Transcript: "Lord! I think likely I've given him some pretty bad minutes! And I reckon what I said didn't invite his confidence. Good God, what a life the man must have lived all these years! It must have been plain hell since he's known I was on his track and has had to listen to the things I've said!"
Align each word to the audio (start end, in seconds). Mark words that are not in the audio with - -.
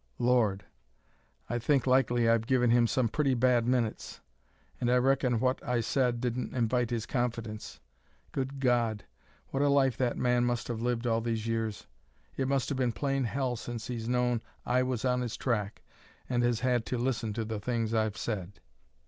"Lord! 0.17 0.65
I 1.47 1.59
think 1.59 1.85
likely 1.85 2.27
I've 2.27 2.47
given 2.47 2.71
him 2.71 2.87
some 2.87 3.07
pretty 3.07 3.35
bad 3.35 3.67
minutes! 3.67 4.19
And 4.79 4.89
I 4.89 4.95
reckon 4.95 5.39
what 5.39 5.63
I 5.63 5.79
said 5.81 6.19
didn't 6.19 6.55
invite 6.55 6.89
his 6.89 7.05
confidence. 7.05 7.79
Good 8.31 8.59
God, 8.59 9.05
what 9.49 9.61
a 9.61 9.69
life 9.69 9.97
the 9.97 10.15
man 10.15 10.43
must 10.43 10.67
have 10.69 10.81
lived 10.81 11.05
all 11.05 11.21
these 11.21 11.45
years! 11.45 11.85
It 12.35 12.47
must 12.47 12.69
have 12.69 12.79
been 12.79 12.93
plain 12.93 13.25
hell 13.25 13.55
since 13.55 13.85
he's 13.85 14.09
known 14.09 14.41
I 14.65 14.81
was 14.81 15.05
on 15.05 15.21
his 15.21 15.37
track 15.37 15.83
and 16.27 16.41
has 16.41 16.61
had 16.61 16.83
to 16.87 16.97
listen 16.97 17.31
to 17.33 17.45
the 17.45 17.59
things 17.59 17.93
I've 17.93 18.17
said!" 18.17 18.59